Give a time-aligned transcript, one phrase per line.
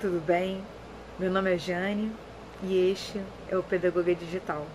[0.00, 0.62] Tudo bem?
[1.18, 2.12] Meu nome é Jane
[2.62, 4.66] e este é o Pedagogia Digital.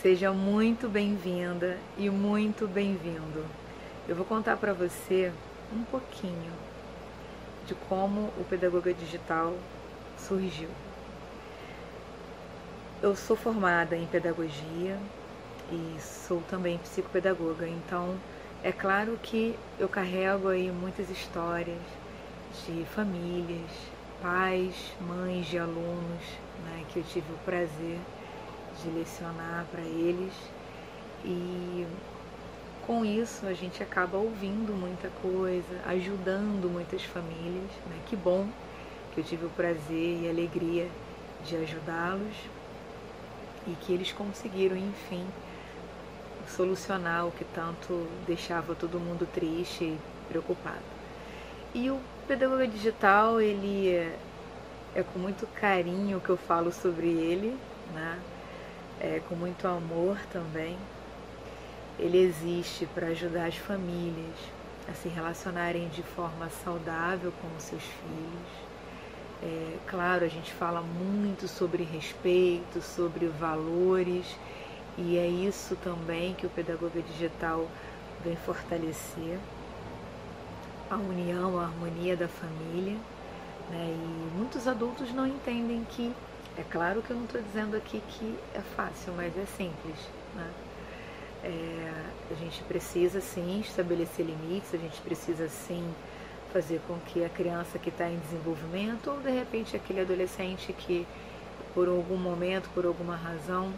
[0.00, 3.44] Seja muito bem-vinda e muito bem-vindo.
[4.08, 5.32] Eu vou contar para você
[5.72, 6.52] um pouquinho
[7.66, 9.54] de como o Pedagogia Digital
[10.16, 10.70] surgiu.
[13.02, 14.98] Eu sou formada em pedagogia
[15.70, 18.16] e sou também psicopedagoga, então
[18.62, 21.78] é claro que eu carrego aí muitas histórias
[22.66, 23.70] de famílias,
[24.20, 26.22] pais, mães de alunos,
[26.64, 27.98] né, que eu tive o prazer
[28.82, 30.32] de lecionar para eles
[31.24, 31.86] e
[32.86, 38.00] com isso a gente acaba ouvindo muita coisa, ajudando muitas famílias, né?
[38.06, 38.48] Que bom
[39.12, 40.88] que eu tive o prazer e alegria
[41.44, 42.34] de ajudá-los
[43.66, 45.26] e que eles conseguiram, enfim,
[46.48, 50.82] solucionar o que tanto deixava todo mundo triste e preocupado.
[51.74, 54.16] E o pedagoga digital, ele é,
[54.94, 57.56] é com muito carinho que eu falo sobre ele,
[57.94, 58.18] né?
[59.00, 60.76] É, com muito amor também.
[61.98, 64.36] Ele existe para ajudar as famílias
[64.88, 68.68] a se relacionarem de forma saudável com os seus filhos
[69.42, 74.26] é, claro, a gente fala muito sobre respeito, sobre valores,
[74.98, 77.68] e é isso também que o Pedagogia Digital
[78.24, 79.38] vem fortalecer
[80.90, 82.96] a união, a harmonia da família.
[83.70, 83.94] Né?
[83.94, 86.12] E muitos adultos não entendem que,
[86.56, 89.98] é claro que eu não estou dizendo aqui que é fácil, mas é simples.
[90.34, 90.50] Né?
[91.44, 91.92] É,
[92.32, 95.88] a gente precisa sim estabelecer limites, a gente precisa sim
[96.52, 101.06] fazer com que a criança que está em desenvolvimento ou de repente aquele adolescente que
[101.74, 103.72] por algum momento, por alguma razão,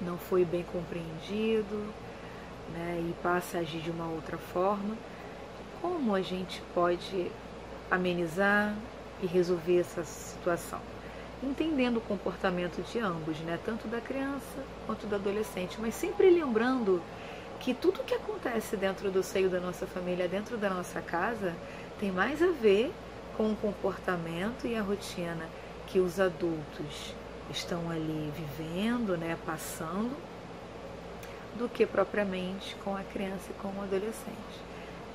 [0.00, 1.92] não foi bem compreendido
[2.72, 4.96] né, e passa a agir de uma outra forma,
[5.80, 7.30] como a gente pode
[7.90, 8.74] amenizar
[9.22, 10.80] e resolver essa situação?
[11.42, 17.02] Entendendo o comportamento de ambos, né, tanto da criança quanto do adolescente, mas sempre lembrando
[17.60, 21.54] que tudo que acontece dentro do seio da nossa família, dentro da nossa casa,
[21.98, 22.92] tem mais a ver
[23.36, 25.46] com o comportamento e a rotina
[25.86, 27.14] que os adultos
[27.50, 30.16] estão ali vivendo, né, passando,
[31.56, 34.66] do que propriamente com a criança e com o adolescente.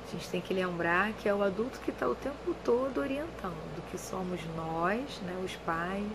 [0.08, 3.90] A gente tem que lembrar que é o adulto que está o tempo todo orientando,
[3.90, 6.12] que somos nós, né, os pais,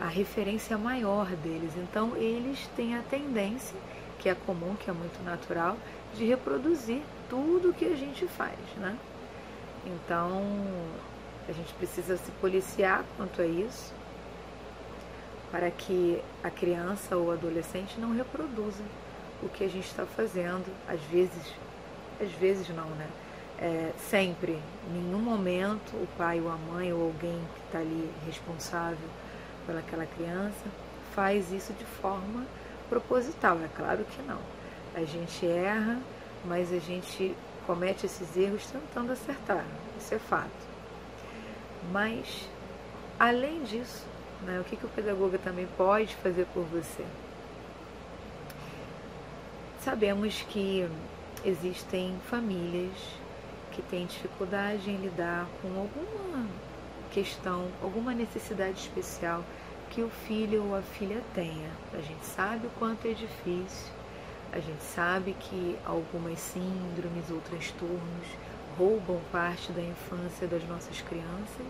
[0.00, 1.72] a referência maior deles.
[1.76, 3.76] Então, eles têm a tendência
[4.18, 5.76] que é comum, que é muito natural,
[6.14, 8.96] de reproduzir tudo que a gente faz, né?
[9.86, 10.42] Então,
[11.48, 13.92] a gente precisa se policiar quanto a isso,
[15.50, 18.82] para que a criança ou adolescente não reproduza
[19.42, 21.54] o que a gente está fazendo, às vezes,
[22.20, 23.06] às vezes não, né?
[23.58, 28.10] É, sempre, em nenhum momento, o pai ou a mãe ou alguém que está ali
[28.26, 29.08] responsável
[29.66, 30.64] pelaquela criança
[31.14, 32.44] faz isso de forma
[32.88, 34.38] proposital, é claro que não.
[34.94, 35.98] A gente erra,
[36.44, 37.34] mas a gente
[37.66, 39.64] comete esses erros tentando acertar,
[39.98, 40.50] isso é fato.
[41.90, 42.48] Mas,
[43.18, 44.04] além disso,
[44.42, 47.04] né, o que, que o pedagogo também pode fazer por você?
[49.80, 50.88] Sabemos que
[51.44, 52.92] existem famílias
[53.72, 56.46] que têm dificuldade em lidar com alguma
[57.12, 59.44] questão, alguma necessidade especial
[59.90, 61.70] que o filho ou a filha tenha.
[61.92, 63.92] A gente sabe o quanto é difícil,
[64.52, 68.26] a gente sabe que algumas síndromes ou transtornos
[68.78, 71.66] roubam parte da infância das nossas crianças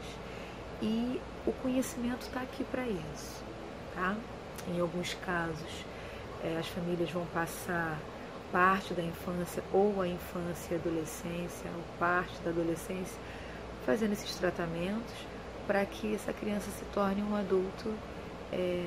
[0.82, 3.42] e o conhecimento está aqui para isso,
[3.94, 4.16] tá?
[4.68, 5.84] Em alguns casos,
[6.42, 7.98] é, as famílias vão passar
[8.52, 13.16] parte da infância ou a infância e adolescência, ou parte da adolescência,
[13.84, 15.14] fazendo esses tratamentos
[15.66, 17.92] para que essa criança se torne um adulto
[18.52, 18.84] é,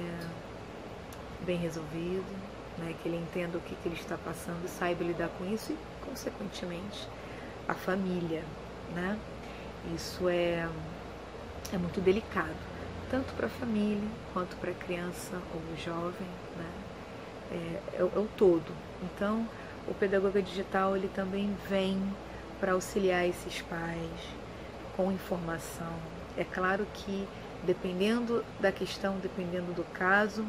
[1.45, 2.25] bem resolvido,
[2.77, 6.05] né, que ele entenda o que, que ele está passando, saiba lidar com isso e,
[6.05, 7.07] consequentemente,
[7.67, 8.43] a família.
[8.95, 9.19] Né?
[9.95, 10.67] Isso é,
[11.73, 12.55] é muito delicado,
[13.09, 16.27] tanto para a família quanto para a criança ou jovem.
[16.57, 16.71] Né?
[17.51, 17.55] É,
[17.93, 18.71] é, é o todo.
[19.03, 19.47] Então,
[19.87, 22.01] o pedagoga digital ele também vem
[22.59, 24.11] para auxiliar esses pais
[24.95, 25.93] com informação.
[26.37, 27.27] É claro que
[27.63, 30.45] Dependendo da questão, dependendo do caso,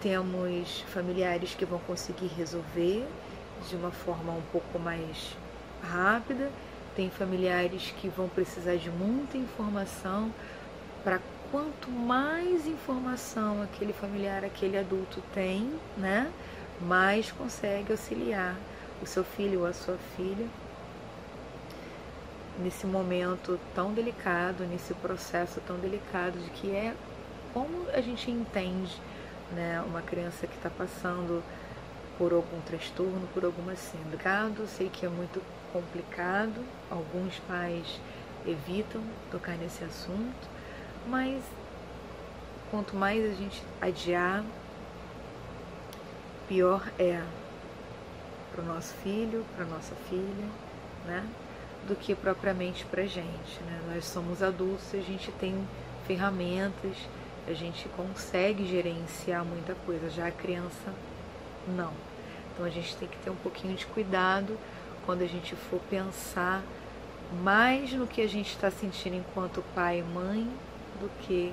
[0.00, 3.06] temos familiares que vão conseguir resolver
[3.68, 5.36] de uma forma um pouco mais
[5.82, 6.50] rápida,
[6.96, 10.32] tem familiares que vão precisar de muita informação
[11.04, 11.20] para
[11.52, 16.32] quanto mais informação aquele familiar, aquele adulto tem, né,
[16.80, 18.56] mais consegue auxiliar
[19.02, 20.46] o seu filho ou a sua filha
[22.58, 26.94] nesse momento tão delicado, nesse processo tão delicado de que é
[27.52, 29.00] como a gente entende
[29.52, 31.42] né, uma criança que está passando
[32.18, 34.68] por algum transtorno, por alguma síndrome.
[34.68, 35.42] Sei que é muito
[35.72, 38.00] complicado, alguns pais
[38.46, 40.48] evitam tocar nesse assunto,
[41.06, 41.42] mas
[42.70, 44.44] quanto mais a gente adiar,
[46.48, 47.22] pior é
[48.52, 50.48] para o nosso filho, para nossa filha,
[51.04, 51.26] né?
[51.86, 53.60] Do que propriamente para a gente.
[53.64, 53.80] Né?
[53.92, 55.66] Nós somos adultos, a gente tem
[56.06, 56.96] ferramentas,
[57.46, 60.92] a gente consegue gerenciar muita coisa, já a criança
[61.68, 61.92] não.
[62.52, 64.58] Então a gente tem que ter um pouquinho de cuidado
[65.04, 66.62] quando a gente for pensar
[67.42, 70.48] mais no que a gente está sentindo enquanto pai e mãe
[71.00, 71.52] do que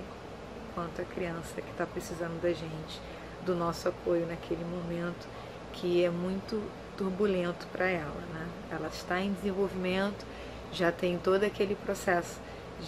[0.74, 3.02] quanto a criança que está precisando da gente,
[3.46, 5.28] do nosso apoio naquele momento
[5.74, 6.62] que é muito
[6.98, 8.22] turbulento para ela.
[8.34, 8.48] Né?
[8.72, 10.26] Ela está em desenvolvimento,
[10.72, 12.40] já tem todo aquele processo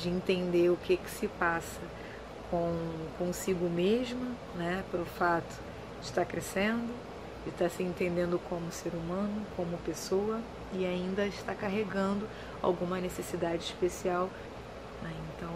[0.02, 1.82] de entender o que, que se passa
[2.50, 2.74] com
[3.18, 4.84] consigo mesma, né?
[4.92, 5.60] pelo fato
[6.00, 6.94] de estar crescendo,
[7.46, 10.42] de estar se entendendo como ser humano, como pessoa
[10.74, 12.28] e ainda está carregando
[12.62, 14.30] alguma necessidade especial.
[15.04, 15.12] Né?
[15.36, 15.52] Então,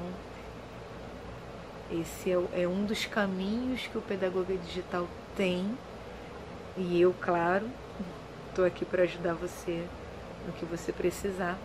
[2.00, 5.76] esse é, é um dos caminhos que o Pedagogia Digital tem
[6.78, 7.68] e eu, claro,
[8.50, 9.86] estou aqui para ajudar você
[10.46, 11.58] no que você precisar.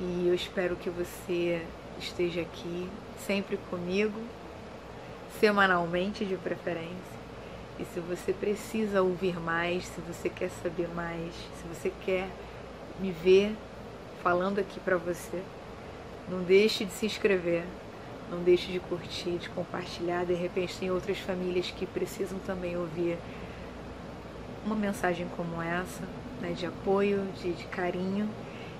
[0.00, 1.64] E eu espero que você
[2.00, 2.88] esteja aqui
[3.26, 4.18] sempre comigo,
[5.38, 7.21] semanalmente de preferência.
[7.78, 12.28] E se você precisa ouvir mais, se você quer saber mais, se você quer
[13.00, 13.56] me ver
[14.22, 15.42] falando aqui para você,
[16.28, 17.64] não deixe de se inscrever,
[18.30, 20.24] não deixe de curtir, de compartilhar.
[20.24, 23.18] De repente tem outras famílias que precisam também ouvir
[24.64, 26.02] uma mensagem como essa,
[26.40, 28.28] né, de apoio, de, de carinho.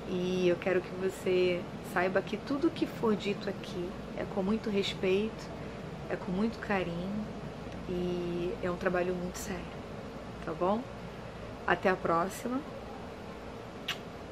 [0.09, 1.61] E eu quero que você
[1.93, 5.47] saiba que tudo que for dito aqui é com muito respeito,
[6.11, 7.25] é com muito carinho
[7.89, 8.32] e
[8.63, 9.65] é um trabalho muito sério,
[10.45, 10.81] tá bom?
[11.67, 12.61] Até a próxima.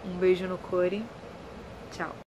[0.04, 1.04] Um beijo no core.
[1.92, 2.29] Tchau.